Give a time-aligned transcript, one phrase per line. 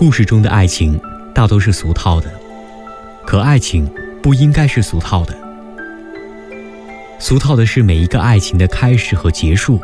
[0.00, 0.98] 故事中的爱情
[1.34, 2.32] 大都是俗套的，
[3.26, 3.86] 可爱情
[4.22, 5.36] 不应该是俗套的。
[7.18, 9.78] 俗套的是每一个爱情的开始和结束，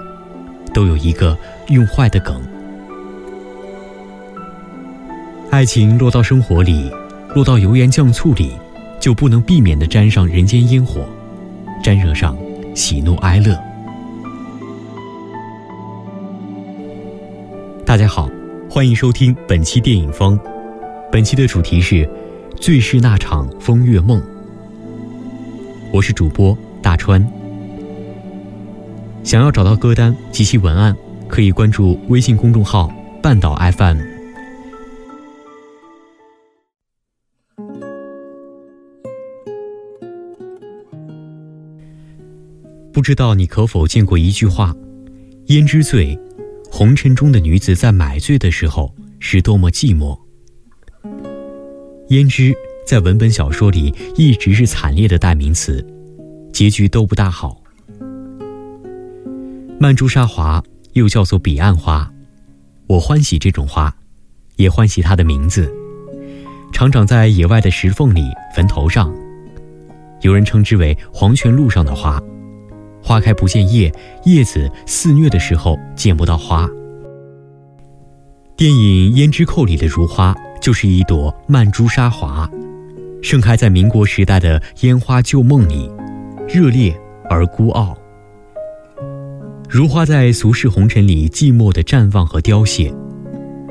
[0.73, 1.37] 都有一个
[1.69, 2.41] 用坏的梗。
[5.51, 6.91] 爱情落到生活里，
[7.35, 8.57] 落到油盐酱醋里，
[8.99, 11.07] 就不能避免的沾上人间烟火，
[11.85, 12.35] 沾惹上
[12.75, 13.55] 喜怒哀乐。
[17.85, 18.31] 大家好。
[18.69, 20.39] 欢迎收听本期电影风，
[21.11, 21.95] 本期的主题是
[22.57, 24.21] 《最是那场风月梦》。
[25.93, 27.25] 我是主播大川。
[29.23, 30.95] 想要找到歌单及其文案，
[31.27, 33.99] 可以关注微信公众号“半岛 FM”。
[42.93, 44.75] 不知道你可否见过一句话
[45.49, 46.19] ：“胭脂醉。”
[46.77, 50.15] 红尘中的女子在买醉的时候是多么寂寞。
[52.11, 52.55] 胭脂
[52.87, 55.83] 在文本小说里一直是惨烈的代名词，
[56.53, 57.59] 结局都不大好。
[59.81, 62.13] 曼珠沙华又叫做彼岸花，
[62.89, 63.97] 我欢喜这种花，
[64.57, 65.75] 也欢喜它的名字。
[66.75, 68.21] 常长在野外的石缝里、
[68.55, 69.11] 坟头上，
[70.21, 72.23] 有人称之为黄泉路上的花。
[73.07, 73.93] 花开不见叶，
[74.25, 76.69] 叶子肆虐的时候见不到花。
[78.57, 82.51] 电影《胭脂扣》里的如花就是一朵曼珠沙华，
[83.23, 85.89] 盛开在民国时代的烟花旧梦里，
[86.49, 86.93] 热烈
[87.31, 87.97] 而孤傲。
[89.69, 92.93] 如花在俗世红尘里寂寞的绽放和凋谢，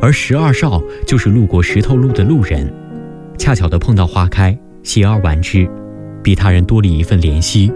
[0.01, 2.73] 而十二少就是路过石头路的路人，
[3.37, 5.69] 恰巧的碰到花开，携而玩之，
[6.23, 7.69] 比他人多了一份怜惜。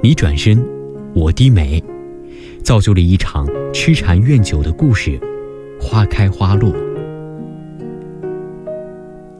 [0.00, 0.64] 你转身，
[1.12, 1.82] 我低眉，
[2.62, 5.18] 造就了一场痴缠怨久的故事，
[5.80, 6.72] 花开花落。《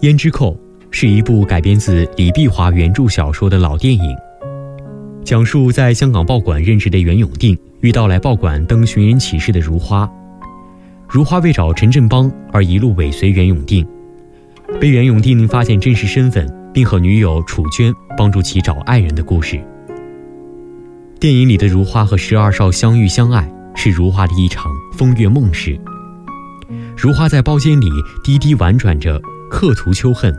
[0.01, 0.53] 胭脂扣》
[0.91, 4.17] 是一部改编自李碧华原著小说的老电影，
[5.23, 10.11] 讲述在香港报馆任职的袁永定遇到来报馆登寻人启事的如花，
[11.09, 13.87] 如花为找陈振邦而一路尾随袁永定，
[14.81, 19.61] 被袁永定发现真实身份，并和女友楚娟帮助其找爱人的故事。
[21.21, 25.77] 电影里的如花和十二少相遇相爱，是如花的一场风月梦事。
[26.97, 27.89] 如花在包间里
[28.23, 29.21] 低低婉转着，
[29.51, 30.33] 刻图秋恨，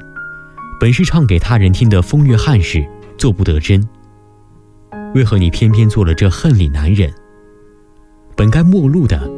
[0.79, 2.81] 本是唱给他人听的风月憾事，
[3.17, 3.85] 做不得真。
[5.13, 7.11] 为何你偏偏做了这恨里难忍？
[8.37, 9.29] 本该陌路的，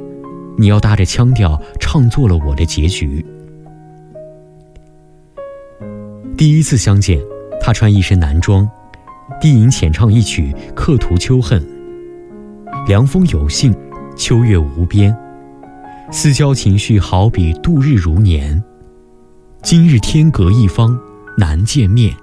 [0.60, 3.26] 你要搭着腔调唱作了我的结局。
[6.38, 7.20] 第一次相见，
[7.60, 8.70] 他穿一身男装。
[9.40, 11.64] 低吟浅唱一曲，刻图秋恨。
[12.88, 13.74] 凉风有信，
[14.16, 15.16] 秋月无边，
[16.12, 18.62] 思交情绪好比度日如年。
[19.62, 20.98] 今日天隔一方，
[21.38, 22.14] 难见面。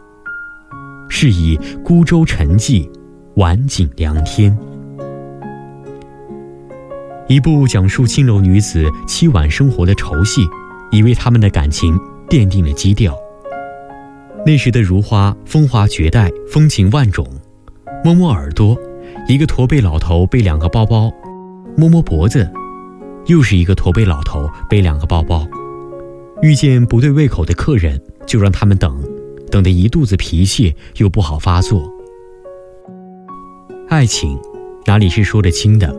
[1.08, 2.88] 是以孤舟沉寂，
[3.36, 4.56] 晚景凉天。
[7.28, 10.42] 一部讲述青楼女子凄婉生活的愁戏，
[10.90, 11.98] 已为他们的感情
[12.28, 13.14] 奠定了基调。
[14.48, 17.22] 那时的如花风华绝代，风情万种。
[18.02, 18.74] 摸摸耳朵，
[19.28, 21.10] 一个驼背老头背两个包包；
[21.76, 22.50] 摸摸脖子，
[23.26, 25.46] 又是一个驼背老头背两个包包。
[26.40, 28.98] 遇见不对胃口的客人，就让他们等，
[29.50, 31.82] 等得一肚子脾气又不好发作。
[33.90, 34.38] 爱情，
[34.86, 35.94] 哪里是说得清的？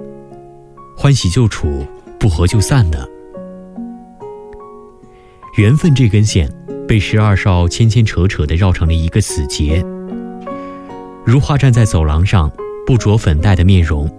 [0.98, 1.86] 欢喜就处，
[2.20, 3.08] 不合就散的。
[5.60, 6.50] 缘分这根线。
[6.88, 9.86] 被十二少牵牵扯扯的绕成了一个死结。
[11.24, 12.52] 如花站在走廊上，
[12.88, 14.10] 不着粉黛的面容，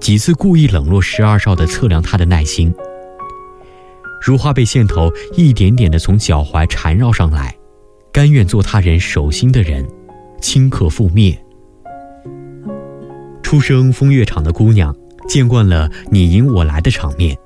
[0.00, 2.74] 几次故意冷落十二少的测量他的耐心。
[4.20, 7.54] 如花被线头一点点的从脚踝缠绕上来，
[8.10, 9.86] 甘愿做他人手心的人，
[10.40, 11.38] 顷刻覆灭。
[13.40, 14.92] 出生风月场的姑娘，
[15.28, 17.38] 见惯了你赢我来的场面，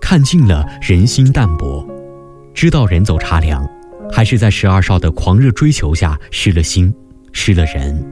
[0.00, 1.86] 看尽了人心淡薄，
[2.56, 3.64] 知道人走茶凉。
[4.10, 6.94] 还是在十二少的狂热追求下失了心，
[7.32, 8.02] 失了人。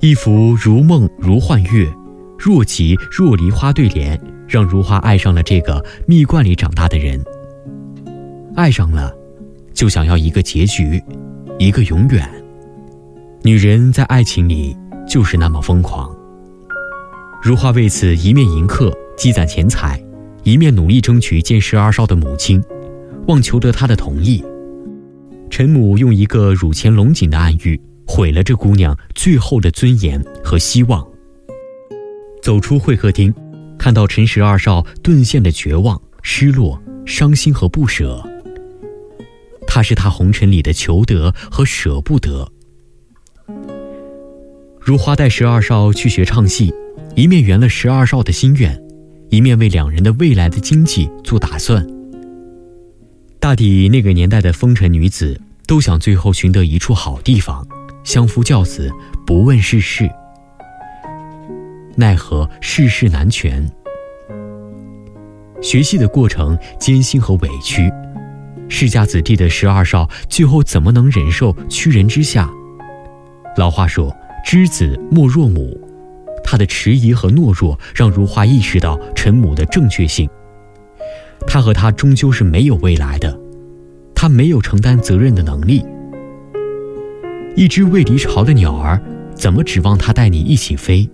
[0.00, 1.90] 一幅如梦如幻月，
[2.38, 7.18] 若即若离花对联，让如花爱上了这个蜜罐里长大的人。
[8.54, 9.12] 爱上了，
[9.72, 11.02] 就想要一个结局，
[11.58, 12.28] 一个永远。
[13.42, 14.76] 女人在爱情里
[15.08, 16.14] 就是那么疯狂。
[17.42, 19.98] 如花为此一面迎客积攒钱财，
[20.42, 22.62] 一面努力争取见十二少的母亲。
[23.26, 24.42] 望求得他的同意，
[25.50, 31.06] 陈母用一个乳前龙井的暗喻，毁了这姑娘最后的尊严和希望。
[32.42, 33.34] 走出会客厅，
[33.78, 38.26] 看到陈十二少顿现的绝望，失落、伤心和不舍。
[39.66, 42.50] 他是他红尘里的求得和舍不得。
[44.80, 46.72] 如花带十二少去学唱戏，
[47.14, 48.82] 一面圆了十二少的心愿，
[49.30, 51.86] 一面为两人的未来的经济做打算。
[53.38, 57.66] 大抵那个年代的风尘女子都想最后寻得一处好地方，
[58.04, 58.90] 相夫教子，
[59.26, 60.10] 不问世事。
[61.94, 63.68] 奈何世事难全，
[65.60, 67.90] 学戏的过程艰辛和委屈，
[68.68, 72.50] 世家子弟的十二少最后怎么能忍受屈人之下？
[73.56, 74.14] 老话说
[74.46, 75.78] ：“知子莫若母。”
[76.50, 80.26] 他的迟疑和懦弱让如花意识到陈母的正确性。
[81.46, 83.38] 他和他终究是没有未来的，
[84.14, 85.84] 他没有承担责任的能力。
[87.54, 88.98] 一只未离巢的鸟儿，
[89.34, 91.06] 怎么指望他带你一起飞？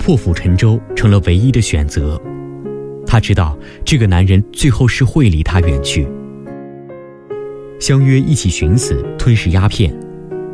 [0.00, 2.20] 破釜沉舟成了唯一的选择。
[3.06, 6.08] 他知道这个男人最后是会离他远去。
[7.78, 9.96] 相约一起寻死、吞噬鸦片，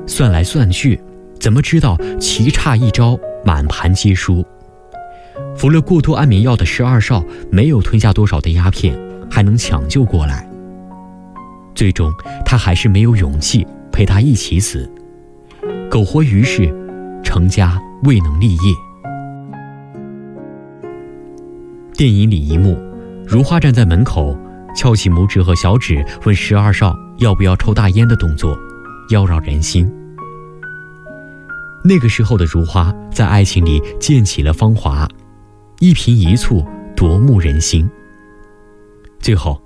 [0.07, 1.01] 算来算去，
[1.41, 4.45] 怎么知道棋差一招，满盘皆输。
[5.57, 8.97] 服了过多安眠药的十二少没有吞下多少的鸦片，
[9.31, 10.47] 还能抢救过来。
[11.75, 12.13] 最终，
[12.45, 14.89] 他还是没有勇气陪他一起死，
[15.91, 16.73] 苟活于世，
[17.25, 18.75] 成家未能立业。
[21.97, 22.79] 电影里一幕，
[23.27, 24.37] 如花站在门口，
[24.77, 28.59] 翘起拇指和小指，问十二少要不要抽大烟的动作，
[29.11, 29.91] 妖娆人心。
[31.83, 35.09] 那个时候的如花，在爱情里溅起了芳华，
[35.79, 37.89] 一颦一蹙夺目人心。
[39.19, 39.61] 最后，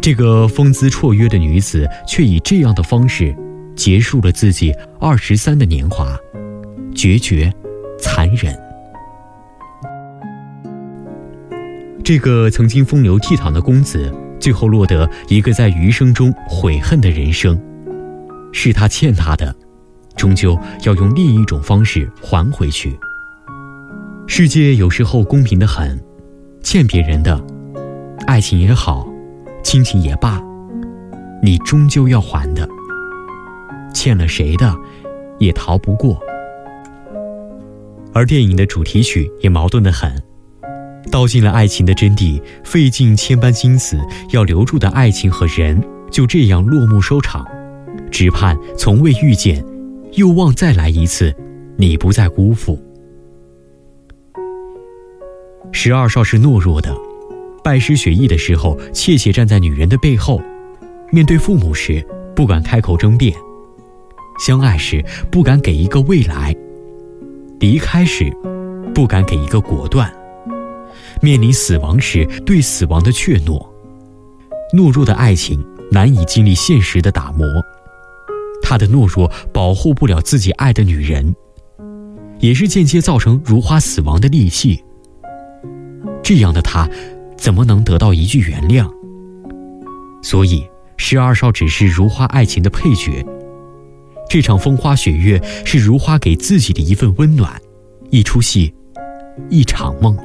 [0.00, 3.34] 这个风姿绰约的女子，却以这样的方式，
[3.76, 6.16] 结束了自己二十三的年华，
[6.94, 7.52] 决绝，
[7.98, 8.56] 残忍。
[12.04, 17.60] 这个曾经风流倜傥的公子，最后落得一个在余生中悔恨的人生。
[18.52, 19.54] 是他欠他的，
[20.16, 22.98] 终究要用另一种方式还回去。
[24.26, 26.00] 世界有时候公平的很，
[26.62, 27.42] 欠别人的，
[28.26, 29.06] 爱情也好，
[29.62, 30.40] 亲情也罢，
[31.42, 32.68] 你终究要还的。
[33.92, 34.74] 欠了谁的，
[35.38, 36.18] 也逃不过。
[38.14, 40.10] 而电影的主题曲也矛盾的很。
[41.10, 43.98] 道尽了爱情的真谛，费尽千般心思
[44.30, 47.46] 要留住的爱情和人，就这样落幕收场。
[48.10, 49.62] 只盼从未遇见，
[50.14, 51.34] 又望再来一次，
[51.78, 52.78] 你不再辜负。
[55.72, 56.94] 十二少是懦弱的，
[57.64, 60.38] 拜师学艺的时候，怯怯站在女人的背后；
[61.10, 62.06] 面对父母时，
[62.36, 63.32] 不敢开口争辩；
[64.38, 66.54] 相爱时，不敢给一个未来；
[67.58, 68.30] 离开时，
[68.94, 70.12] 不敢给一个果断。
[71.22, 73.66] 面临死亡时，对死亡的怯懦，
[74.74, 77.46] 懦弱的爱情难以经历现实的打磨，
[78.72, 81.36] 他的懦弱保护不了自己爱的女人，
[82.38, 84.82] 也是间接造成如花死亡的利器。
[86.22, 86.88] 这样的他，
[87.36, 88.90] 怎么能得到一句原谅？
[90.22, 90.66] 所以，
[90.96, 93.22] 十二少只是如花爱情的配角。
[94.26, 97.60] 这场风花雪月是如花给自己的一份温暖，
[98.08, 98.72] 一出戏，
[99.50, 100.16] 一场梦。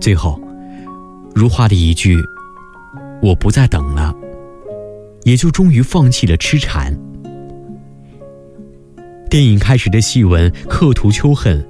[0.00, 0.40] 最后，
[1.32, 2.18] 如花的一句
[3.22, 4.12] “我不再等了”，
[5.24, 6.96] 也就终于放弃了痴缠。
[9.28, 11.66] 电影开始的戏文刻图秋恨，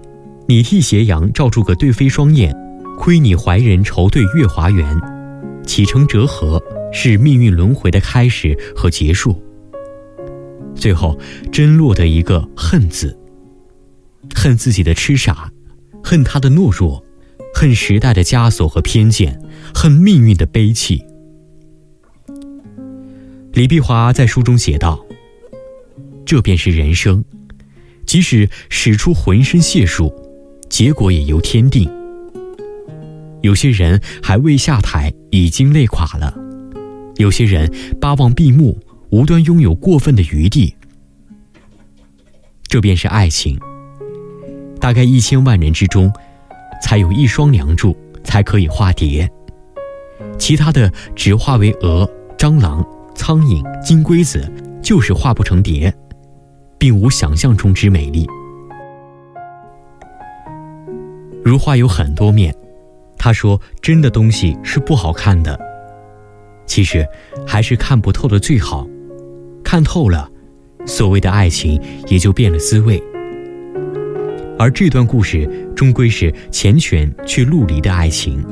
[0.46, 2.54] 你替斜阳照出个对飞双燕，
[2.98, 5.00] 亏你怀人愁对月华圆，
[5.66, 9.40] 起承折合是命运轮回的开始和结束。
[10.74, 11.18] 最后
[11.50, 13.16] 真落得一个恨字，
[14.34, 15.50] 恨自己的痴傻，
[16.02, 17.02] 恨他的懦弱。
[17.56, 19.40] 恨时代的枷锁和偏见，
[19.72, 21.00] 恨命运的悲戚。
[23.54, 25.00] 李碧华在书中写道
[26.26, 27.24] ：“这便是人生，
[28.04, 30.12] 即使使出浑身解数，
[30.68, 31.88] 结果也由天定。
[33.42, 36.34] 有些人还未下台，已经累垮了；
[37.16, 38.76] 有些人巴望闭幕，
[39.10, 40.74] 无端拥有过分的余地。
[42.66, 43.56] 这便是爱情。
[44.80, 46.12] 大概一千万人之中。”
[46.82, 49.26] 才有一双梁柱才可以化蝶，
[50.38, 52.06] 其他的只化为蛾、
[52.36, 52.84] 蟑螂、
[53.14, 54.50] 苍蝇、金龟子，
[54.82, 55.92] 就是化不成蝶，
[56.78, 58.26] 并无想象中之美丽。
[61.42, 62.54] 如画有很多面，
[63.18, 65.58] 他说真的东西是不好看的，
[66.66, 67.06] 其实
[67.46, 68.86] 还是看不透的最好，
[69.62, 70.28] 看透了，
[70.86, 73.02] 所谓的爱情也就变了滋味。
[74.58, 78.44] 而这段故事终归是缱绻却陆离的爱情。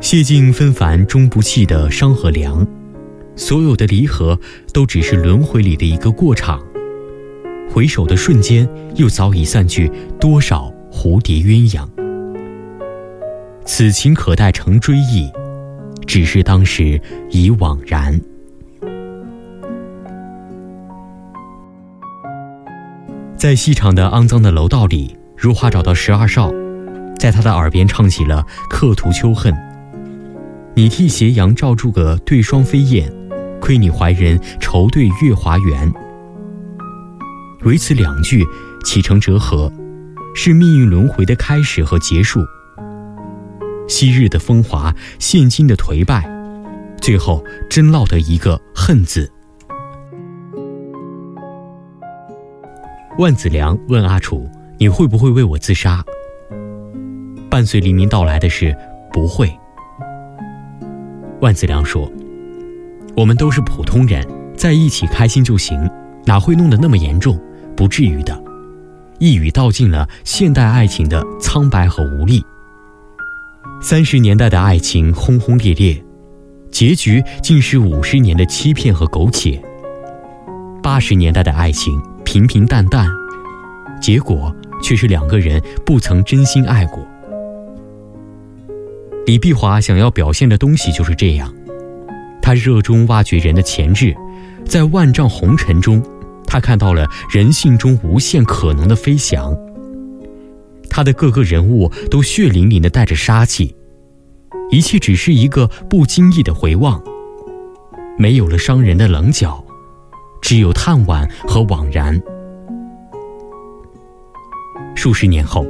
[0.00, 2.66] 谢尽纷繁终不弃的伤和凉，
[3.36, 4.38] 所有的离合
[4.72, 6.62] 都只是轮回里的一个过场。
[7.70, 11.88] 回首的瞬间，又早已散去多少蝴蝶鸳鸯。
[13.64, 15.28] 此情可待成追忆，
[16.06, 17.00] 只是当时
[17.30, 18.20] 已惘然。
[23.36, 26.52] 在细长的肮脏的楼道里，如花找到十二少，
[27.18, 29.52] 在他的耳边唱起了《刻图秋恨》。
[30.74, 33.12] 你替斜阳照住个对双飞燕，
[33.64, 35.90] 亏你怀人愁对月华圆。
[37.62, 38.44] 唯此两句，
[38.84, 39.72] 起承折合，
[40.34, 42.44] 是命运轮回的开始和结束。
[43.88, 46.30] 昔日的风华，现今的颓败，
[47.00, 49.32] 最后真落得一个恨字。
[53.16, 56.04] 万梓良问阿楚：“你会不会为我自杀？”
[57.48, 58.76] 伴随黎明到来的是
[59.10, 59.50] 不会。
[61.40, 62.12] 万梓良说
[63.16, 65.88] ：“我们都是普通人，在一起开心就行，
[66.24, 67.38] 哪会弄得那么严重？
[67.76, 68.42] 不至于的。”
[69.18, 72.44] 一语道尽了现代爱情的苍白和无力。
[73.80, 76.02] 三十年代的爱情轰轰烈烈，
[76.70, 79.62] 结局竟是五十年的欺骗和苟且。
[80.82, 82.00] 八十年代的爱情。
[82.24, 83.06] 平平淡淡，
[84.00, 84.52] 结果
[84.82, 87.06] 却是两个人不曾真心爱过。
[89.26, 91.54] 李碧华想要表现的东西就是这样，
[92.44, 94.14] 他热衷挖掘人的潜质，
[94.66, 96.02] 在万丈红尘中，
[96.46, 99.56] 他看到了人性中无限可能的飞翔。
[100.90, 103.74] 他的各个人物都血淋淋的带着杀气，
[104.70, 107.02] 一切只是一个不经意的回望，
[108.18, 109.64] 没有了伤人的棱角。
[110.42, 112.20] 只有叹惋和惘然。
[114.94, 115.64] 数十年后，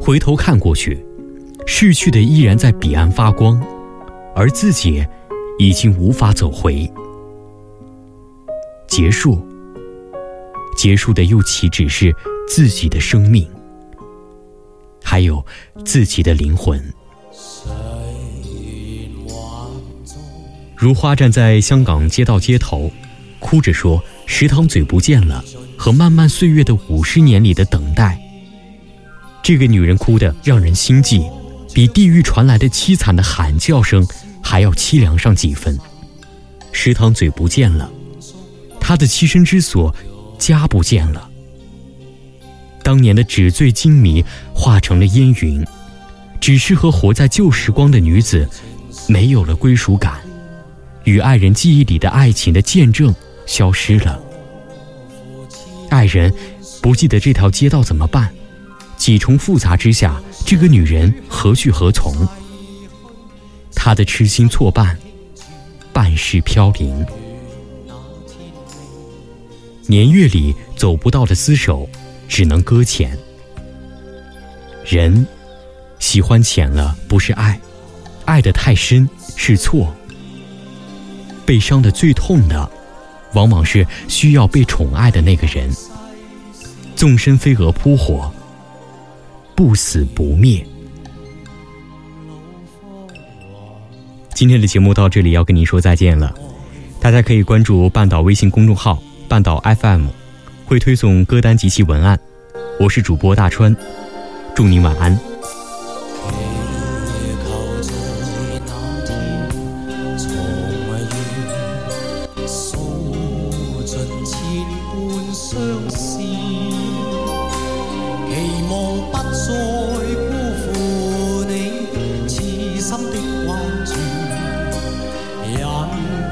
[0.00, 1.04] 回头看过去，
[1.66, 3.62] 逝去的依然在彼岸发光，
[4.34, 5.06] 而自己
[5.58, 6.90] 已经无法走回。
[8.86, 9.44] 结束，
[10.76, 12.14] 结束的又岂只是
[12.48, 13.48] 自己的生命，
[15.02, 15.44] 还有
[15.84, 16.82] 自己的灵魂？
[20.76, 22.90] 如花站在香港街道街头，
[23.38, 24.02] 哭着说。
[24.26, 25.44] 食堂嘴不见了，
[25.76, 28.18] 和漫漫岁月的五十年里的等待。
[29.42, 31.22] 这个女人哭得让人心悸，
[31.74, 34.02] 比地狱传来的凄惨的喊叫声
[34.44, 35.76] 还要凄凉上几分。
[36.70, 37.90] 食堂嘴不见了，
[38.78, 39.92] 他的栖身之所
[40.38, 41.28] 家不见了。
[42.82, 44.22] 当年的纸醉金迷
[44.54, 45.64] 化成了烟云，
[46.38, 48.46] 只适合活在旧时光的女子，
[49.08, 50.20] 没有了归属感，
[51.04, 53.12] 与爱人记忆里的爱情的见证。
[53.46, 54.18] 消失了，
[55.90, 56.32] 爱人
[56.80, 58.32] 不记得这条街道怎么办？
[58.96, 62.26] 几重复杂之下，这个女人何去何从？
[63.84, 64.98] 她的痴心错伴，
[65.92, 67.04] 半世飘零。
[69.86, 71.86] 年月里走不到的厮守，
[72.26, 73.14] 只能搁浅。
[74.86, 75.26] 人
[75.98, 77.60] 喜欢浅了，不是爱；
[78.24, 79.94] 爱的太深，是错。
[81.44, 82.70] 被伤的最痛的。
[83.34, 85.70] 往往是需要被宠爱的那个人。
[86.96, 88.32] 纵身飞蛾扑火，
[89.54, 90.66] 不死不灭。
[94.34, 96.34] 今天的节目到这里要跟您说再见了。
[97.00, 100.06] 大家可以关注半岛微信公众号“半岛 FM”，
[100.66, 102.18] 会推送歌单及其文案。
[102.80, 103.74] 我是主播大川，
[104.54, 105.33] 祝您晚安。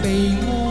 [0.02, 0.61] 被爱